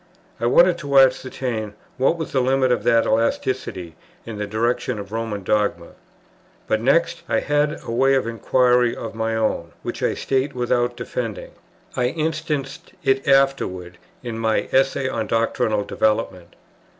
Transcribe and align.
I 0.39 0.47
wanted 0.47 0.79
to 0.79 0.97
ascertain 0.97 1.75
what 1.97 2.17
was 2.17 2.31
the 2.31 2.41
limit 2.41 2.71
of 2.71 2.81
that 2.85 3.05
elasticity 3.05 3.95
in 4.25 4.39
the 4.39 4.47
direction 4.47 4.97
of 4.97 5.11
Roman 5.11 5.43
dogma. 5.43 5.89
But 6.65 6.81
next, 6.81 7.21
I 7.29 7.39
had 7.41 7.79
a 7.83 7.91
way 7.91 8.15
of 8.15 8.25
inquiry 8.25 8.95
of 8.95 9.13
my 9.13 9.35
own, 9.35 9.73
which 9.83 10.01
I 10.01 10.15
state 10.15 10.55
without 10.55 10.97
defending. 10.97 11.51
I 11.95 12.05
instanced 12.07 12.93
it 13.03 13.27
afterwards 13.27 13.97
in 14.23 14.39
my 14.39 14.67
Essay 14.71 15.07
on 15.07 15.27
Doctrinal 15.27 15.83
Development. 15.83 16.55